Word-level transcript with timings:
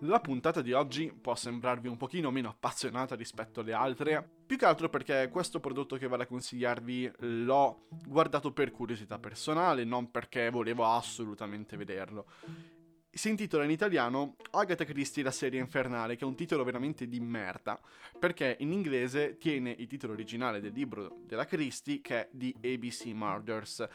La 0.00 0.20
puntata 0.20 0.60
di 0.60 0.72
oggi 0.72 1.12
può 1.18 1.36
sembrarvi 1.36 1.86
un 1.86 1.96
pochino 1.96 2.32
meno 2.32 2.48
appassionata 2.48 3.14
rispetto 3.14 3.60
alle 3.60 3.72
altre, 3.72 4.28
più 4.44 4.56
che 4.56 4.64
altro 4.64 4.88
perché 4.88 5.28
questo 5.30 5.60
prodotto 5.60 5.96
che 5.96 6.08
vado 6.08 6.24
a 6.24 6.26
consigliarvi 6.26 7.12
l'ho 7.18 7.86
guardato 8.04 8.52
per 8.52 8.72
curiosità 8.72 9.18
personale, 9.20 9.84
non 9.84 10.10
perché 10.10 10.50
volevo 10.50 10.84
assolutamente 10.84 11.76
vederlo. 11.76 12.26
Si 13.08 13.28
intitola 13.28 13.62
in 13.62 13.70
italiano 13.70 14.34
Agatha 14.50 14.84
Christie 14.84 15.22
la 15.22 15.30
serie 15.30 15.60
infernale, 15.60 16.16
che 16.16 16.24
è 16.24 16.28
un 16.28 16.34
titolo 16.34 16.64
veramente 16.64 17.06
di 17.06 17.20
merda, 17.20 17.80
perché 18.18 18.56
in 18.58 18.72
inglese 18.72 19.38
tiene 19.38 19.70
il 19.78 19.86
titolo 19.86 20.12
originale 20.12 20.60
del 20.60 20.72
libro 20.72 21.18
della 21.24 21.46
Christie, 21.46 22.00
che 22.00 22.22
è 22.22 22.28
The 22.32 22.52
ABC 22.60 23.04
Murders 23.14 23.88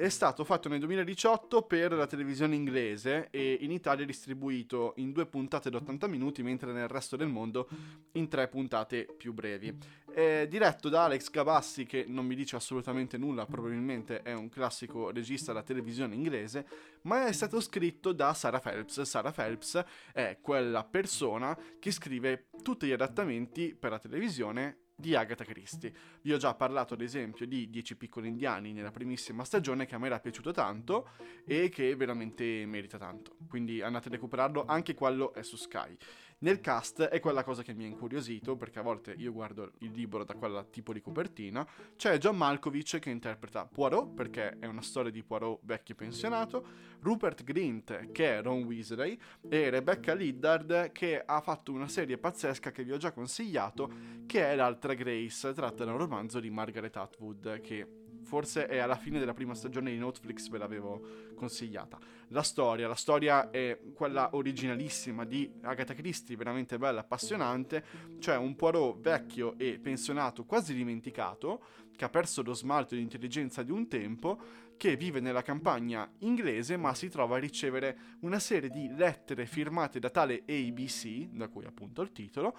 è 0.00 0.08
stato 0.08 0.44
fatto 0.44 0.70
nel 0.70 0.78
2018 0.78 1.60
per 1.60 1.92
la 1.92 2.06
televisione 2.06 2.54
inglese 2.54 3.28
e 3.30 3.58
in 3.60 3.70
Italia 3.70 4.06
distribuito 4.06 4.94
in 4.96 5.12
due 5.12 5.26
puntate 5.26 5.68
da 5.68 5.76
80 5.76 6.06
minuti, 6.06 6.42
mentre 6.42 6.72
nel 6.72 6.88
resto 6.88 7.16
del 7.16 7.28
mondo 7.28 7.68
in 8.12 8.26
tre 8.26 8.48
puntate 8.48 9.04
più 9.04 9.34
brevi. 9.34 9.76
È 10.10 10.46
diretto 10.48 10.88
da 10.88 11.04
Alex 11.04 11.28
Gabassi, 11.28 11.84
che 11.84 12.06
non 12.08 12.24
mi 12.24 12.34
dice 12.34 12.56
assolutamente 12.56 13.18
nulla, 13.18 13.44
probabilmente 13.44 14.22
è 14.22 14.32
un 14.32 14.48
classico 14.48 15.10
regista 15.10 15.52
della 15.52 15.64
televisione 15.64 16.14
inglese, 16.14 16.66
ma 17.02 17.26
è 17.26 17.32
stato 17.32 17.60
scritto 17.60 18.12
da 18.12 18.32
Sarah 18.32 18.58
Phelps. 18.58 19.02
Sarah 19.02 19.32
Phelps 19.32 19.84
è 20.14 20.38
quella 20.40 20.82
persona 20.82 21.54
che 21.78 21.90
scrive 21.90 22.46
tutti 22.62 22.86
gli 22.86 22.92
adattamenti 22.92 23.76
per 23.78 23.90
la 23.90 23.98
televisione 23.98 24.78
di 25.00 25.16
Agatha 25.16 25.44
Christie. 25.44 25.92
Vi 26.20 26.32
ho 26.32 26.36
già 26.36 26.54
parlato 26.54 26.94
ad 26.94 27.00
esempio 27.00 27.46
di 27.46 27.68
Dieci 27.70 27.96
piccoli 27.96 28.28
indiani 28.28 28.72
nella 28.72 28.92
primissima 28.92 29.44
stagione 29.44 29.86
che 29.86 29.96
a 29.96 29.98
me 29.98 30.06
era 30.06 30.20
piaciuto 30.20 30.52
tanto 30.52 31.08
e 31.44 31.68
che 31.70 31.96
veramente 31.96 32.64
merita 32.66 32.98
tanto. 32.98 33.36
Quindi 33.48 33.80
andate 33.80 34.08
a 34.08 34.12
recuperarlo, 34.12 34.64
anche 34.66 34.94
quello 34.94 35.32
è 35.34 35.42
su 35.42 35.56
Sky. 35.56 35.96
Nel 36.42 36.60
cast 36.60 37.02
è 37.02 37.20
quella 37.20 37.44
cosa 37.44 37.62
che 37.62 37.74
mi 37.74 37.84
ha 37.84 37.86
incuriosito, 37.86 38.56
perché 38.56 38.78
a 38.78 38.82
volte 38.82 39.14
io 39.18 39.30
guardo 39.30 39.72
il 39.80 39.90
libro 39.90 40.24
da 40.24 40.32
quella 40.32 40.64
tipo 40.64 40.94
di 40.94 41.02
copertina. 41.02 41.66
C'è 41.96 42.16
John 42.16 42.38
Malkovich 42.38 42.98
che 42.98 43.10
interpreta 43.10 43.66
Poirot, 43.66 44.14
perché 44.14 44.56
è 44.58 44.64
una 44.64 44.80
storia 44.80 45.10
di 45.10 45.22
Poirot 45.22 45.58
vecchio 45.64 45.94
pensionato, 45.94 46.66
Rupert 47.00 47.44
Grint 47.44 48.10
che 48.12 48.38
è 48.38 48.42
Ron 48.42 48.62
Weasley 48.62 49.18
e 49.50 49.68
Rebecca 49.68 50.14
Liddard 50.14 50.92
che 50.92 51.22
ha 51.22 51.40
fatto 51.42 51.72
una 51.72 51.88
serie 51.88 52.16
pazzesca 52.16 52.70
che 52.70 52.84
vi 52.84 52.92
ho 52.92 52.96
già 52.96 53.12
consigliato, 53.12 53.92
che 54.24 54.42
è 54.42 54.56
L'altra 54.56 54.89
Grace, 54.94 55.52
tratta 55.52 55.84
da 55.84 55.92
un 55.92 55.98
romanzo 55.98 56.40
di 56.40 56.50
Margaret 56.50 56.96
Atwood 56.96 57.60
che 57.60 57.86
forse 58.22 58.66
è 58.66 58.78
alla 58.78 58.96
fine 58.96 59.18
della 59.18 59.34
prima 59.34 59.54
stagione 59.54 59.90
di 59.90 59.98
Netflix 59.98 60.48
ve 60.48 60.58
l'avevo 60.58 61.32
consigliata. 61.34 61.98
La 62.28 62.42
storia, 62.42 62.86
la 62.86 62.94
storia 62.94 63.50
è 63.50 63.78
quella 63.94 64.30
originalissima 64.34 65.24
di 65.24 65.52
Agatha 65.62 65.94
Christie, 65.94 66.36
veramente 66.36 66.78
bella, 66.78 67.00
appassionante, 67.00 67.84
cioè 68.20 68.36
un 68.36 68.54
Poirot 68.54 69.00
vecchio 69.00 69.58
e 69.58 69.78
pensionato, 69.80 70.44
quasi 70.44 70.74
dimenticato, 70.74 71.62
che 71.96 72.04
ha 72.04 72.08
perso 72.08 72.42
lo 72.42 72.54
smalto 72.54 72.94
di 72.94 73.00
intelligenza 73.00 73.62
di 73.62 73.72
un 73.72 73.88
tempo, 73.88 74.68
che 74.76 74.96
vive 74.96 75.20
nella 75.20 75.42
campagna 75.42 76.10
inglese 76.20 76.78
ma 76.78 76.94
si 76.94 77.10
trova 77.10 77.36
a 77.36 77.38
ricevere 77.38 78.16
una 78.20 78.38
serie 78.38 78.70
di 78.70 78.88
lettere 78.94 79.44
firmate 79.44 79.98
da 79.98 80.08
tale 80.08 80.42
ABC, 80.48 81.26
da 81.32 81.48
cui 81.48 81.66
appunto 81.66 82.00
il 82.00 82.12
titolo, 82.12 82.56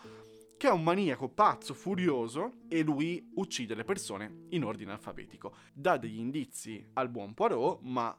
che 0.62 0.68
è 0.68 0.72
un 0.72 0.84
maniaco 0.84 1.28
pazzo, 1.28 1.74
furioso, 1.74 2.58
e 2.68 2.84
lui 2.84 3.32
uccide 3.34 3.74
le 3.74 3.84
persone 3.84 4.46
in 4.50 4.64
ordine 4.64 4.92
alfabetico. 4.92 5.56
Dà 5.74 5.98
degli 5.98 6.20
indizi 6.20 6.86
al 6.94 7.10
buon 7.10 7.34
Poirot, 7.34 7.80
ma 7.82 8.16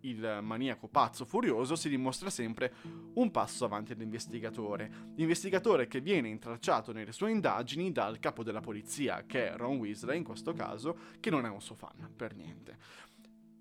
il 0.00 0.40
maniaco 0.42 0.88
pazzo 0.88 1.24
furioso 1.24 1.74
si 1.74 1.88
dimostra 1.88 2.28
sempre 2.28 2.74
un 3.14 3.30
passo 3.30 3.64
avanti 3.64 3.94
dell'investigatore. 3.94 5.12
L'investigatore 5.14 5.86
che 5.86 6.02
viene 6.02 6.28
intracciato 6.28 6.92
nelle 6.92 7.12
sue 7.12 7.30
indagini 7.30 7.90
dal 7.92 8.18
capo 8.18 8.42
della 8.42 8.60
polizia, 8.60 9.24
che 9.24 9.52
è 9.52 9.56
Ron 9.56 9.78
Weasley 9.78 10.18
in 10.18 10.24
questo 10.24 10.52
caso, 10.52 10.98
che 11.18 11.30
non 11.30 11.46
è 11.46 11.48
un 11.48 11.62
suo 11.62 11.76
fan 11.76 12.12
per 12.14 12.36
niente. 12.36 12.76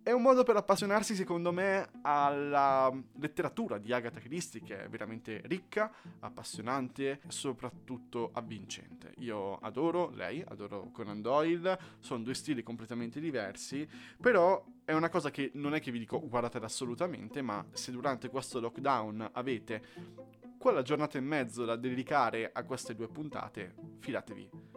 È 0.06 0.12
un 0.12 0.22
modo 0.22 0.44
per 0.44 0.56
appassionarsi, 0.56 1.16
secondo 1.16 1.52
me, 1.52 1.90
alla 2.04 2.94
letteratura 3.20 3.80
di 3.80 3.92
Agatha 3.92 4.20
Christie, 4.20 4.62
che 4.62 4.84
è 4.84 4.88
veramente 4.88 5.42
ricca, 5.46 5.92
appassionante 6.20 7.10
e 7.10 7.20
soprattutto 7.30 8.30
avvincente. 8.32 9.16
Io 9.18 9.56
adoro 9.56 10.12
lei, 10.12 10.44
adoro 10.48 10.92
Conan 10.92 11.24
Doyle, 11.24 11.80
sono 12.02 12.22
due 12.22 12.36
stili 12.36 12.62
completamente 12.62 13.20
diversi, 13.20 13.90
però 14.22 14.64
è 14.84 14.94
una 14.94 15.10
cosa 15.10 15.32
che 15.32 15.50
non 15.56 15.74
è 15.74 15.82
che 15.82 15.90
vi 15.90 15.98
dico 15.98 16.22
guardatela 16.22 16.68
assolutamente, 16.68 17.42
ma 17.42 17.66
se 17.72 17.92
durante 17.92 18.30
questo 18.30 18.60
lockdown 18.60 19.30
avete 19.34 19.82
quella 20.60 20.84
giornata 20.84 21.18
e 21.18 21.22
mezzo 21.22 21.66
da 21.66 21.76
dedicare 21.76 22.52
a 22.54 22.64
queste 22.64 22.94
due 22.94 23.08
puntate, 23.08 23.74
fidatevi 23.98 24.75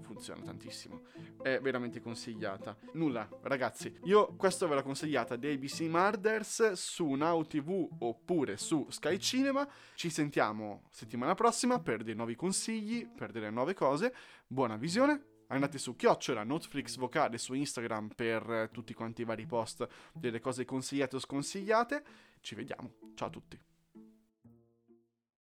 funziona 0.00 0.42
tantissimo. 0.42 1.02
È 1.42 1.60
veramente 1.60 2.00
consigliata. 2.00 2.76
Nulla, 2.94 3.28
ragazzi, 3.42 3.98
io 4.04 4.34
questo 4.36 4.68
ve 4.68 4.74
l'ho 4.74 4.82
consigliata 4.82 5.36
di 5.36 5.48
ABC 5.48 5.80
Murders 5.82 6.72
su 6.72 7.06
Now 7.10 7.42
TV 7.46 7.88
oppure 7.98 8.56
su 8.56 8.86
Sky 8.88 9.18
Cinema. 9.18 9.68
Ci 9.94 10.10
sentiamo 10.10 10.84
settimana 10.90 11.34
prossima 11.34 11.80
per 11.80 12.02
dei 12.02 12.14
nuovi 12.14 12.36
consigli, 12.36 13.08
per 13.08 13.30
delle 13.30 13.50
nuove 13.50 13.74
cose. 13.74 14.14
Buona 14.46 14.76
visione. 14.76 15.36
Andate 15.50 15.78
su 15.78 15.96
chiocciola 15.96 16.44
Netflix 16.44 16.96
vocale 16.98 17.38
su 17.38 17.54
Instagram 17.54 18.08
per 18.14 18.68
tutti 18.70 18.92
quanti 18.92 19.22
i 19.22 19.24
vari 19.24 19.46
post 19.46 19.86
delle 20.12 20.40
cose 20.40 20.64
consigliate 20.64 21.16
o 21.16 21.18
sconsigliate. 21.18 22.04
Ci 22.40 22.54
vediamo. 22.54 22.92
Ciao 23.14 23.28
a 23.28 23.30
tutti. 23.30 23.67